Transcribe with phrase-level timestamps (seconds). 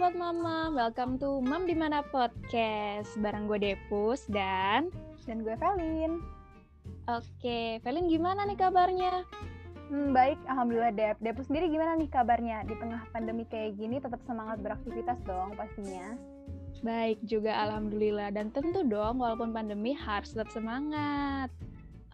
[0.00, 4.88] sahabat mama, welcome to Mam Di mana Podcast Bareng gue Depus dan
[5.28, 6.24] Dan gue Velin.
[7.04, 9.28] Oke, Velin gimana nih kabarnya?
[9.92, 11.20] Hmm, baik, Alhamdulillah Dep.
[11.20, 12.64] Depu sendiri gimana nih kabarnya?
[12.64, 16.16] Di tengah pandemi kayak gini tetap semangat beraktivitas dong pastinya.
[16.80, 21.52] Baik juga Alhamdulillah Dan tentu dong walaupun pandemi harus tetap semangat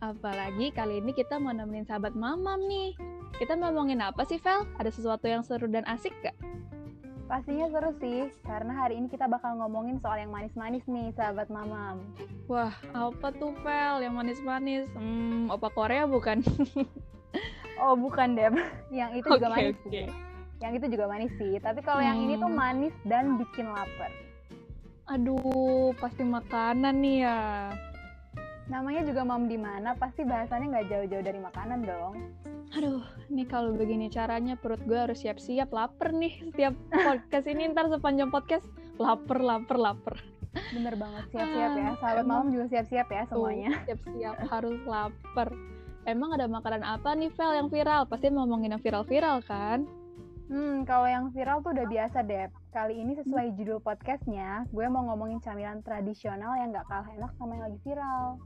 [0.03, 2.99] Apalagi kali ini kita mau nemenin sahabat mamam nih
[3.39, 4.67] Kita mau ngomongin apa sih Vel?
[4.75, 6.35] Ada sesuatu yang seru dan asik gak?
[7.27, 11.99] Pastinya seru sih, karena hari ini kita bakal ngomongin soal yang manis-manis nih, sahabat mamam.
[12.47, 14.87] Wah, apa tuh Vel yang manis-manis?
[14.95, 16.43] Hmm, opa Korea bukan?
[17.77, 18.57] Oh bukan Dep,
[18.89, 19.93] yang itu juga Oke, manis oke.
[19.93, 20.09] sih.
[20.65, 22.57] Yang itu juga manis sih, tapi kalau yang ini tuh Hmm.
[22.57, 24.09] manis dan bikin lapar.
[25.13, 27.37] Aduh, pasti makanan nih ya
[28.67, 32.15] Namanya juga mam di mana, pasti bahasannya nggak jauh-jauh dari makanan dong.
[32.75, 37.87] Aduh, nih kalau begini caranya perut gue harus siap-siap lapar nih setiap podcast ini ntar
[37.87, 38.67] sepanjang podcast
[38.99, 40.17] lapar, lapar, lapar.
[40.75, 41.85] Bener banget, siap-siap ya.
[41.95, 43.71] Ah, Sahabat mamam juga siap-siap ya semuanya.
[43.87, 45.55] Siap-siap harus lapar.
[46.07, 48.07] Emang ada makanan apa nih Vel yang viral?
[48.11, 49.87] Pasti ngomongin yang viral-viral kan?
[50.47, 52.55] Hmm, kalau yang viral tuh udah biasa, Dep.
[52.71, 57.59] Kali ini sesuai judul podcastnya, gue mau ngomongin camilan tradisional yang gak kalah enak sama
[57.59, 58.39] yang lagi viral.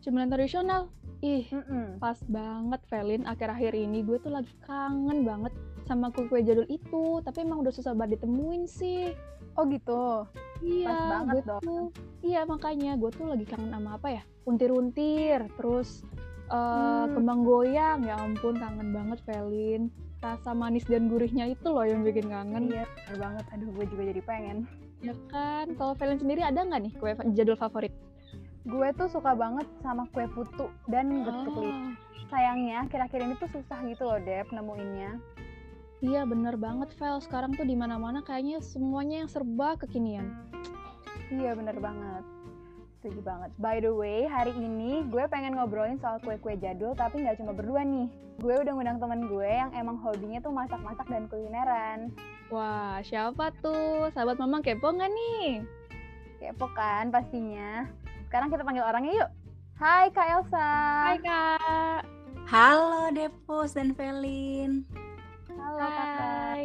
[0.00, 0.82] Cemilan tradisional.
[1.20, 1.96] Ih, Mm-mm.
[1.96, 3.24] pas banget Velin.
[3.24, 5.52] Akhir-akhir ini gue tuh lagi kangen banget
[5.84, 7.20] sama kue-kue jadul itu.
[7.20, 9.12] Tapi emang udah susah banget ditemuin sih.
[9.56, 10.24] Oh gitu.
[10.60, 11.60] Iya, Pas banget gue dong.
[11.62, 11.84] tuh.
[12.20, 14.22] Iya makanya gue tuh lagi kangen sama apa ya?
[14.44, 16.04] Untir-untir, terus
[16.48, 17.12] eh, Hmm.
[17.16, 18.00] kembang goyang.
[18.04, 19.88] Ya ampun, kangen banget Velin.
[20.20, 22.68] Rasa manis dan gurihnya itu loh yang bikin kangen.
[22.68, 23.44] Iya, bener banget.
[23.56, 24.68] Aduh, gue juga jadi pengen.
[25.00, 25.72] Ya kan?
[25.80, 27.92] Kalau Velin sendiri ada nggak nih kue jadul favorit?
[28.68, 31.96] Gue tuh suka banget sama kue putu dan getuk lidi.
[32.28, 35.16] Sayangnya, akhir-akhir ini tuh susah gitu loh, Dep, nemuinnya.
[36.04, 37.20] Iya bener banget Vel.
[37.24, 40.32] Sekarang tuh di mana-mana kayaknya semuanya yang serba kekinian.
[41.32, 42.24] Iya, bener banget.
[43.00, 43.48] Setuju banget.
[43.56, 47.80] By the way, hari ini gue pengen ngobrolin soal kue-kue jadul, tapi nggak cuma berdua
[47.80, 48.12] nih.
[48.44, 52.12] Gue udah ngundang temen gue yang emang hobinya tuh masak-masak dan kulineran.
[52.52, 54.12] Wah, siapa tuh?
[54.12, 55.64] Sahabat mama kepo nggak nih?
[56.44, 57.88] Kepo kan pastinya.
[58.28, 59.30] Sekarang kita panggil orangnya yuk.
[59.80, 60.72] Hai Kak Elsa.
[61.08, 62.04] Hai kak.
[62.52, 64.84] Halo Depus dan Velin.
[65.56, 66.04] Halo kakak.
[66.20, 66.64] Hai.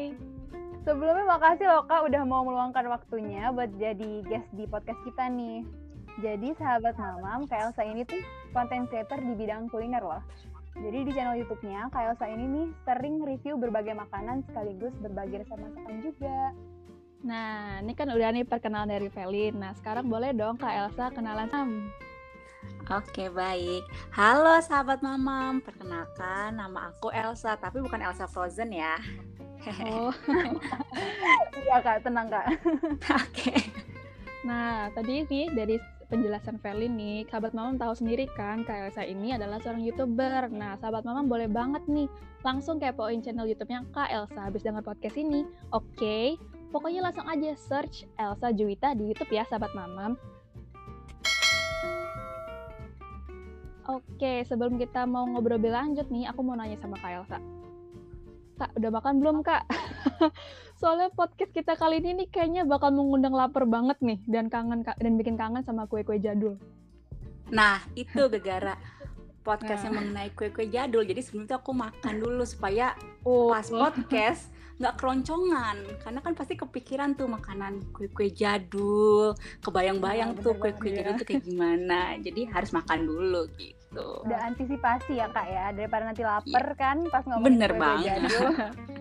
[0.83, 5.84] Sebelumnya makasih loh kak udah mau meluangkan waktunya buat jadi guest di podcast kita nih.
[6.23, 8.23] Jadi sahabat mamam, Kak Elsa ini tuh
[8.55, 10.23] content creator di bidang kuliner loh.
[10.75, 15.59] Jadi di channel YouTube-nya, Kak Elsa ini nih sering review berbagai makanan sekaligus berbagi resep
[15.59, 16.39] masakan juga.
[17.25, 19.59] Nah, ini kan udah nih perkenalan dari Velin.
[19.59, 21.69] Nah, sekarang boleh dong Kak Elsa kenalan Sam.
[22.85, 23.81] Oke baik.
[24.13, 29.01] Halo sahabat mamam, perkenalkan nama aku Elsa, tapi bukan Elsa Frozen ya.
[29.89, 30.13] Oh,
[31.65, 32.45] Iya kak, tenang kak.
[33.25, 33.57] Oke.
[34.45, 39.33] nah tadi nih dari penjelasan Velin nih, sahabat mamam tahu sendiri kan Kak Elsa ini
[39.33, 40.47] adalah seorang youtuber.
[40.53, 42.05] Nah, sahabat mamam boleh banget nih
[42.45, 45.43] langsung kepoin channel YouTube-nya Kak Elsa habis dengar podcast ini.
[45.73, 46.37] Oke,
[46.69, 50.13] pokoknya langsung aja search Elsa Juwita di YouTube ya, sahabat mamam.
[53.85, 57.37] Oke, sebelum kita mau ngobrol lebih lanjut nih, aku mau nanya sama Kak Elsa.
[58.55, 59.67] Kak, udah makan belum Kak?
[60.75, 65.13] Soalnya podcast kita kali ini nih kayaknya bakal mengundang lapar banget nih dan kangen dan
[65.15, 66.59] bikin kangen sama kue-kue jadul.
[67.47, 68.75] Nah itu gara-gara
[69.47, 71.01] podcast yang mengenai kue-kue jadul.
[71.01, 72.91] Jadi sebelum itu aku makan dulu supaya
[73.23, 75.77] Oh, pas podcast nggak keroncongan.
[76.03, 79.31] Karena kan pasti kepikiran tuh makanan kue-kue jadul.
[79.63, 81.15] Kebayang-bayang Nah, tuh kue-kue banget jadul ya.
[81.15, 81.99] tuh kayak gimana.
[82.19, 84.07] Jadi harus makan dulu gitu.
[84.27, 88.11] Udah antisipasi ya kak ya, daripada nanti lapar kan pas ngomongin Bener kue-kue banget.
[88.19, 88.51] jadul.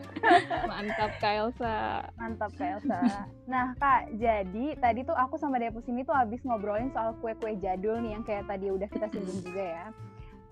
[0.71, 1.77] mantap Kak Elsa.
[2.17, 3.01] Mantap Kak Elsa.
[3.45, 8.01] Nah Kak, jadi tadi tuh aku sama Depus ini tuh abis ngobrolin soal kue-kue jadul
[8.01, 9.87] nih yang kayak tadi udah kita singgung juga ya.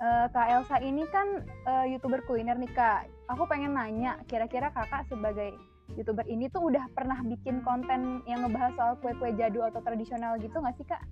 [0.03, 3.07] Eh, Kak Elsa ini kan eh, youtuber kuliner nih Kak.
[3.31, 5.55] Aku pengen nanya, kira-kira kakak sebagai
[5.95, 10.59] youtuber ini tuh udah pernah bikin konten yang ngebahas soal kue-kue jadul atau tradisional gitu
[10.59, 11.03] nggak sih Kak?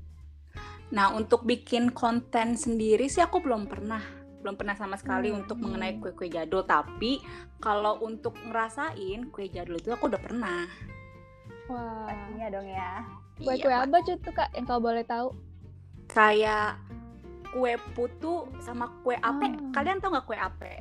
[0.90, 4.02] Nah, untuk bikin konten sendiri sih aku belum pernah.
[4.40, 5.44] Belum pernah sama sekali Hmm.
[5.44, 6.62] untuk mengenai kue-kue jadul.
[6.62, 7.20] Tapi
[7.58, 10.64] kalau untuk ngerasain kue jadul itu aku udah pernah.
[11.66, 12.08] Wah.
[12.08, 13.04] Pastinya dong ya.
[13.36, 15.32] Kue-kue Iya, apa tuh Kak yang kau boleh tahu?
[16.06, 16.76] Kayak
[17.50, 19.46] kue putu sama kue ape.
[19.46, 19.52] Ah.
[19.72, 20.74] Kalian tahu nggak kue ape?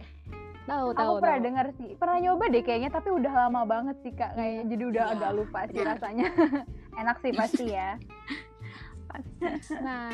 [0.64, 1.48] Tahu, tahu, aku pernah tahu.
[1.50, 4.64] dengar sih, pernah nyoba deh kayaknya, tapi udah lama banget sih Kak kayaknya.
[4.68, 5.14] Jadi udah Iya.
[5.16, 5.88] agak lupa sih Iya.
[5.88, 6.26] rasanya.
[7.02, 7.90] Enak sih pasti ya.
[9.80, 10.12] Nah,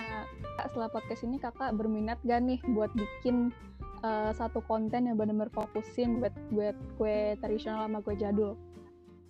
[0.57, 3.49] Kak, setelah podcast ini kakak berminat gak nih buat bikin
[4.01, 8.53] eh, satu konten yang benar-benar fokusin buat buat kue tradisional sama kue jadul?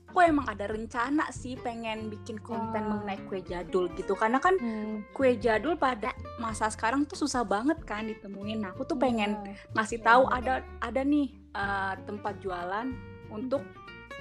[0.05, 3.03] aku emang ada rencana sih pengen bikin konten Wah.
[3.03, 5.03] mengenai kue jadul gitu karena kan Hmm.
[5.11, 8.63] kue jadul pada masa sekarang tuh susah banget kan ditemuin.
[8.63, 9.75] Nah, aku tuh pengen Iya.
[9.75, 12.95] ngasih tahu ada ada nih eh, tempat jualan
[13.27, 13.59] untuk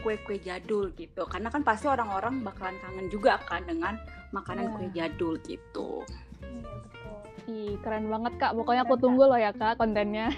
[0.05, 1.25] kue-kue jadul gitu.
[1.25, 3.97] Karena kan pasti orang-orang bakalan kangen juga kan dengan
[4.31, 4.75] makanan Iya.
[4.77, 6.05] kue jadul gitu.
[6.45, 7.19] Iya, betul.
[7.49, 8.53] Ih, keren banget kak.
[8.53, 10.29] Pokoknya aku Keren, tunggu loh ya kak kontennya.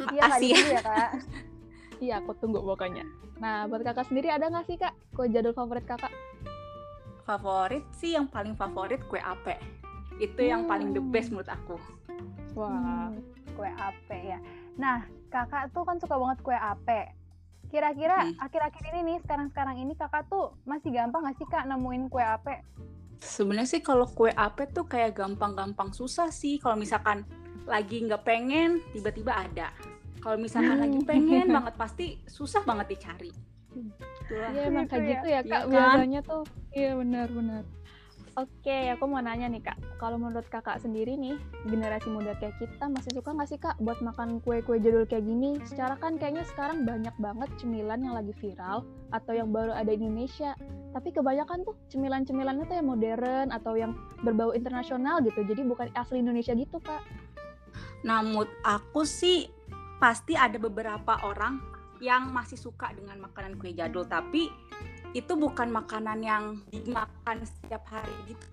[0.00, 0.58] Iya, ya.
[0.66, 1.10] ya, Kak.
[2.00, 3.04] Iya, aku tunggu pokoknya.
[3.36, 6.08] Nah, buat kakak sendiri ada nggak sih kak kue jadul favorit kakak?
[7.22, 9.60] Favorit sih yang paling favorit kue ape.
[10.16, 11.12] Itu yang paling the Hmm.
[11.12, 11.76] best menurut aku.
[12.56, 13.20] Wah, Hmm,
[13.52, 14.38] kue ape ya.
[14.74, 17.12] Nah, kakak tuh kan suka banget kue ape.
[17.70, 18.34] Kira-kira Hmm.
[18.36, 22.66] akhir-akhir ini nih, sekarang-sekarang ini kakak tuh masih gampang gak sih kak nemuin kue ape?
[23.16, 26.58] Sebenarnya sih kalau kue ape tuh kayak gampang-gampang susah sih.
[26.58, 27.22] Kalau misalkan
[27.64, 29.70] lagi nggak pengen, tiba-tiba ada.
[30.18, 30.84] Kalau misalkan Hmm.
[30.84, 33.30] lagi pengen banget, pasti susah banget dicari.
[33.70, 34.50] Itulah.
[34.50, 35.10] Iya emang Gitu kayak ya.
[35.12, 35.70] gitu ya Iya kak kan?
[35.70, 36.42] biasanya tuh.
[36.70, 37.62] Iya benar-benar.
[38.40, 39.76] Oke, aku mau nanya nih kak.
[40.00, 41.36] Kalau menurut kakak sendiri nih,
[41.68, 45.60] generasi muda kayak kita masih suka nggak sih kak buat makan kue-kue jadul kayak gini?
[45.68, 50.00] Secara kan kayaknya sekarang banyak banget cemilan yang lagi viral atau yang baru ada di
[50.00, 50.56] Indonesia.
[50.96, 53.92] Tapi kebanyakan tuh cemilan-cemilannya tuh yang modern atau yang
[54.24, 55.44] berbau internasional gitu.
[55.44, 57.04] Jadi bukan asli Indonesia gitu kak.
[58.08, 59.52] Menurut aku sih
[60.00, 61.60] pasti ada beberapa orang
[62.00, 64.48] yang masih suka dengan makanan kue jadul, tapi
[65.10, 68.46] itu bukan makanan yang dimakan setiap hari gitu.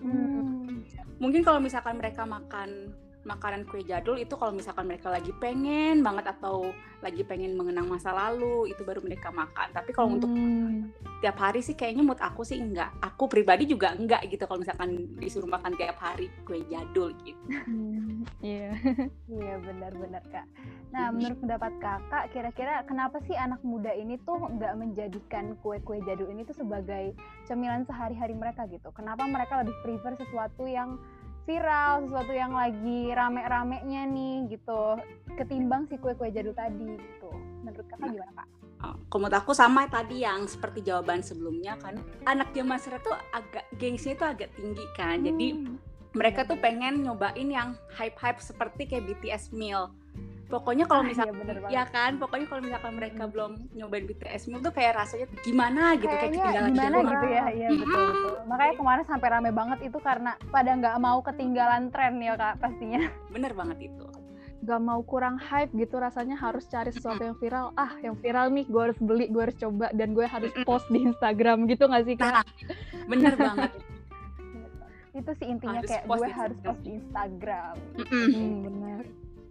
[0.00, 0.86] Hmm.
[1.20, 6.32] Mungkin kalau misalkan mereka makan makanan kue jadul itu kalau misalkan mereka lagi pengen banget
[6.32, 9.72] atau lagi pengen mengenang masa lalu itu baru mereka makan.
[9.72, 10.92] Tapi kalau untuk Hmm.
[11.20, 12.92] tiap hari sih kayaknya mood aku sih enggak.
[13.00, 17.40] Aku pribadi juga enggak gitu kalau misalkan disuruh makan tiap hari kue jadul gitu.
[17.66, 18.72] Hmm, Iya.
[19.30, 20.46] Iya benar-benar kak.
[20.90, 26.28] Nah menurut pendapat kakak, kira-kira kenapa sih anak muda ini tuh nggak menjadikan kue-kue jadul
[26.28, 27.14] ini tuh sebagai
[27.46, 28.90] cemilan sehari-hari mereka gitu?
[28.92, 30.98] Kenapa mereka lebih prefer sesuatu yang
[31.50, 34.94] viral, sesuatu yang lagi rame-ramenya nih gitu,
[35.34, 37.30] ketimbang si kue-kue jadul tadi gitu?
[37.66, 38.14] Menurut kakak Nah.
[38.14, 38.48] gimana kak?
[38.80, 43.66] Kalau menurut aku sama tadi yang seperti jawaban sebelumnya kan anak zaman sekarang tuh agak
[43.76, 45.76] gengsinya tuh agak tinggi kan jadi Hmm.
[46.16, 49.92] mereka tuh pengen nyobain yang hype-hype seperti kayak BTS Meal
[50.50, 53.30] pokoknya kalau Ah, iya, bener ya kan pokoknya kalau misalkan mereka Mm.
[53.30, 57.06] belum nyobain BTS Meal tuh kayak rasanya gimana gitu kayak Kayaknya ketinggalan gimana zaman.
[57.06, 58.34] gitu ya, iya betul betul.
[58.44, 63.00] Makanya kemarin sampai rame banget itu karena pada nggak mau ketinggalan tren ya kak pastinya.
[63.28, 64.06] bener banget itu
[64.60, 68.66] gak mau kurang hype gitu rasanya harus cari sesuatu yang viral ah yang viral nih
[68.66, 72.12] gue harus beli gue harus coba dan gue harus post di Instagram gitu gak sih
[72.12, 72.28] kak?
[72.34, 72.44] Nah,
[73.06, 73.72] bener banget
[75.12, 76.60] itu sih intinya Harus kayak gue harus Instagram.
[76.62, 77.74] post di Instagram.
[77.96, 79.02] Mm-mm, Hmm, benar.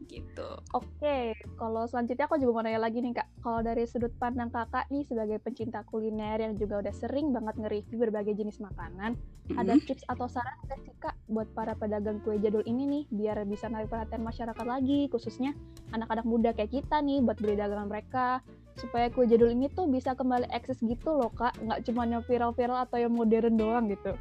[0.09, 3.27] Gitu Oke, kalau selanjutnya aku juga mau nanya lagi nih kak.
[3.41, 7.97] Kalau dari sudut pandang kakak nih sebagai pencinta kuliner yang juga udah sering banget nge-review
[7.97, 9.17] berbagai jenis makanan,
[9.57, 9.85] ada Mm-mm.
[9.89, 13.65] tips atau saran nggak sih kak buat para pedagang kue jadul ini nih biar bisa
[13.65, 15.57] narik perhatian masyarakat lagi, khususnya
[15.89, 18.45] anak-anak muda kayak kita nih buat beli dagangan mereka
[18.77, 22.85] supaya kue jadul ini tuh bisa kembali eksis gitu loh kak, nggak cuma yang viral-viral
[22.85, 24.13] atau yang modern doang gitu.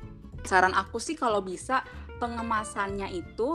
[0.48, 1.84] saran aku sih kalau bisa
[2.18, 3.54] pengemasannya itu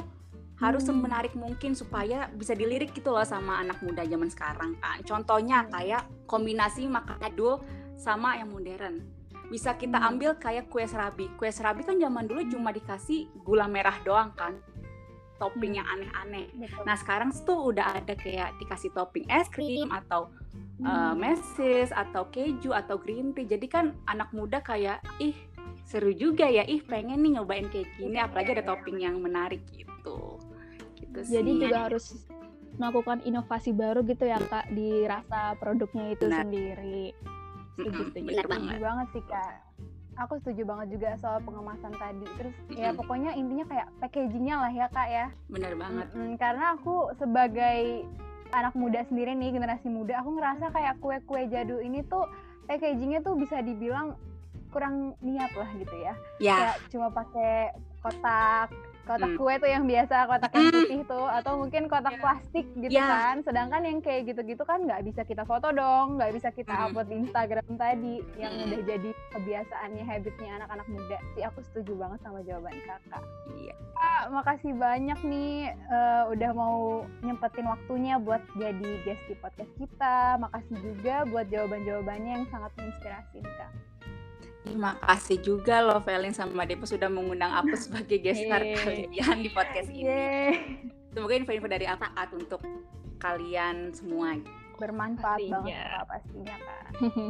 [0.61, 1.01] harus Hmm.
[1.01, 5.01] semenarik mungkin supaya bisa dilirik gitu loh sama anak muda zaman sekarang kan.
[5.01, 7.61] Contohnya kayak kombinasi makan jadul
[7.97, 9.01] sama yang modern.
[9.49, 10.15] Bisa kita Hmm.
[10.15, 11.29] ambil kayak kue serabi.
[11.37, 14.57] Kue serabi kan zaman dulu cuma dikasih gula merah doang kan.
[15.41, 15.79] Topping Hmm.
[15.83, 16.45] yang aneh-aneh.
[16.55, 16.85] Betul.
[16.85, 20.29] Nah sekarang tuh udah ada kayak dikasih topping es krim atau
[20.79, 21.17] uh, Hmm.
[21.17, 23.49] mesis atau keju atau green tea.
[23.49, 25.35] Jadi kan anak muda kayak ih
[25.83, 28.17] seru juga ya, ih pengen nih nyobain kayak gini.
[28.17, 30.32] Apalagi ada topping yang menarik gitu.
[31.13, 31.33] Gitu sih.
[31.37, 32.05] Jadi juga harus
[32.73, 36.41] melakukan inovasi baru gitu ya kak di rasa produknya itu Benar.
[36.41, 37.13] sendiri.
[37.77, 38.25] Setuju, Mm-mm, setuju.
[38.25, 38.77] benar banget.
[38.81, 39.53] banget sih kak.
[40.13, 42.25] Aku setuju banget juga soal pengemasan tadi.
[42.37, 42.97] Terus ya Mm-mm.
[42.97, 45.25] pokoknya intinya kayak packagingnya lah ya kak ya.
[45.49, 46.05] Bener banget.
[46.13, 48.09] Mm-mm, karena aku sebagai
[48.53, 52.29] anak muda sendiri nih generasi muda, aku ngerasa kayak kue-kue jadul ini tuh
[52.65, 54.13] packagingnya tuh bisa dibilang
[54.69, 56.13] kurang niat lah gitu ya.
[56.37, 58.69] Ya, Kayak cuma pakai kotak
[59.03, 59.37] kotak Hmm.
[59.37, 60.75] kue tuh yang biasa kotak yang Hmm.
[60.79, 62.21] putih tuh atau mungkin kotak Ya.
[62.21, 63.05] plastik gitu Ya.
[63.05, 66.83] kan sedangkan yang kayak gitu-gitu kan nggak bisa kita foto dong nggak bisa kita Hmm.
[66.89, 68.65] upload di Instagram tadi yang Hmm.
[68.65, 73.23] udah jadi kebiasaannya habitnya anak-anak muda sih aku setuju banget sama jawaban kakak
[73.55, 73.75] iya.
[73.93, 76.77] Kak, makasih banyak nih eh, udah mau
[77.19, 83.39] nyempetin waktunya buat jadi guest di podcast kita makasih juga buat jawaban-jawabannya yang sangat menginspirasi
[83.39, 83.71] nih, kak
[84.63, 89.49] Terima kasih juga loh Velin sama Depo sudah mengundang aku sebagai guest star kalian di
[89.51, 90.07] podcast ini.
[90.07, 90.51] Yeay.
[91.11, 92.61] Semoga info-info dari aku untuk
[93.19, 94.39] kalian semua.
[94.73, 95.61] bermanfaat Pastinya.
[95.61, 96.85] banget kak pastinya kak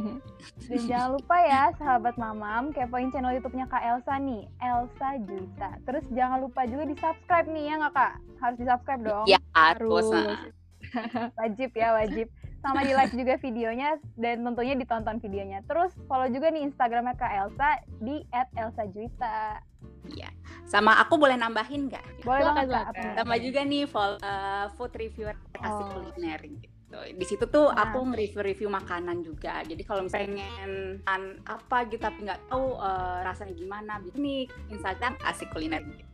[0.72, 6.02] dan jangan lupa ya sahabat mamam kepoin channel YouTube-nya kak Elsa nih Elsa Juita terus
[6.16, 10.08] jangan lupa juga di subscribe nih ya nggak kak harus di subscribe dong Ya, harus.
[10.08, 10.40] Harus.
[11.38, 12.26] wajib ya wajib
[12.64, 17.32] sama di like juga videonya dan tentunya ditonton videonya terus follow juga nih Instagramnya kak
[17.36, 17.68] Elsa
[18.00, 18.24] di
[18.56, 19.60] @elsajuita
[20.04, 20.28] Iya.
[20.64, 22.24] Sama aku boleh nambahin nggak?
[22.24, 22.92] boleh banget?
[23.16, 25.92] Sama juga nih follow uh, food reviewer kasih Oh.
[25.96, 26.73] kuliner gitu.
[27.02, 27.90] Di situ tuh Nah.
[27.90, 29.64] aku nge-review-review makanan juga.
[29.66, 35.50] Jadi kalau misalnya pengen apa gitu tapi nggak tahu uh, rasanya gimana, nih Instagram asik
[35.50, 36.04] kuliner gitu.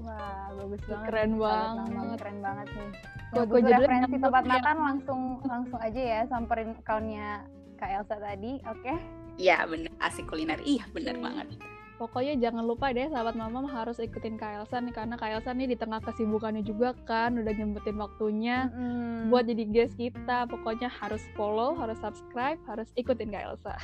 [0.00, 1.06] Wah, bagus banget.
[1.12, 1.92] Keren banget.
[1.92, 2.14] Mama.
[2.16, 2.90] Keren banget nih.
[3.26, 4.54] Kue butuh jadulnya referensi tempat banget ya.
[4.62, 7.28] makan langsung langsung aja ya samperin accountnya
[7.76, 8.92] Kak Elsa tadi, oke?
[9.36, 10.56] Iya bener asik kuliner.
[10.64, 11.24] Iya bener Oke.
[11.28, 11.48] banget.
[11.96, 15.72] Pokoknya jangan lupa deh sahabat mama harus ikutin Kak Elsa nih karena Kak Elsa nih
[15.72, 19.32] di tengah kesibukannya juga kan udah nyempetin waktunya Mm-mm.
[19.32, 20.44] buat jadi guest kita.
[20.44, 23.74] Pokoknya harus follow, harus subscribe, harus ikutin Kak Elsa.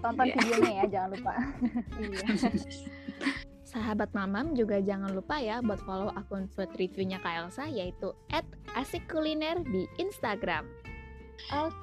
[0.00, 0.34] Tonton Iya.
[0.38, 1.32] videonya ya, jangan lupa.
[2.00, 2.26] Iya.
[3.64, 8.14] Sahabat Mamam juga jangan lupa ya buat follow akun food reviewnya Kak Elsa yaitu
[8.70, 10.62] @asikkuliner di Instagram.
[11.50, 11.74] Oke,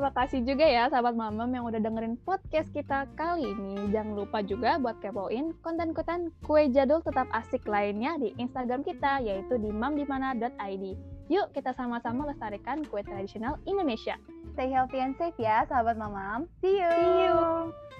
[0.00, 3.92] makasih juga ya sahabat mamam yang udah dengerin podcast kita kali ini.
[3.92, 9.60] Jangan lupa juga buat kepoin konten-konten kue jadul tetap asik lainnya di Instagram kita yaitu
[9.60, 10.84] di mamdimana.id.
[11.26, 14.16] Yuk kita sama-sama lestarikan kue tradisional Indonesia.
[14.56, 16.48] Stay healthy and safe ya, sahabat mamam.
[16.64, 16.88] See you.
[16.88, 17.36] See you.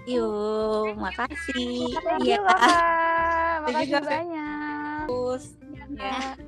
[0.07, 1.91] Yuk, makasih.
[2.01, 2.39] Thank Iya.
[2.39, 3.57] you, Kakak.
[3.67, 5.05] Makasih banyak.
[5.11, 5.45] Terus.
[5.99, 6.39] Ya.